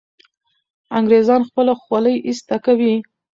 [0.97, 2.93] انګریزان خپله خولۍ ایسته کوي.